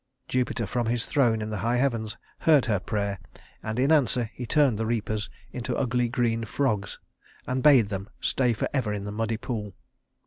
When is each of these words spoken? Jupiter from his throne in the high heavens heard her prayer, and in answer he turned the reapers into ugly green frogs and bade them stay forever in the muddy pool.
Jupiter 0.27 0.65
from 0.65 0.87
his 0.87 1.05
throne 1.05 1.43
in 1.43 1.51
the 1.51 1.59
high 1.59 1.77
heavens 1.77 2.17
heard 2.39 2.65
her 2.65 2.79
prayer, 2.79 3.19
and 3.61 3.77
in 3.77 3.91
answer 3.91 4.31
he 4.33 4.47
turned 4.47 4.79
the 4.79 4.85
reapers 4.87 5.29
into 5.51 5.77
ugly 5.77 6.07
green 6.07 6.43
frogs 6.43 6.97
and 7.45 7.61
bade 7.61 7.89
them 7.89 8.09
stay 8.19 8.53
forever 8.53 8.91
in 8.95 9.03
the 9.03 9.11
muddy 9.11 9.37
pool. 9.37 9.75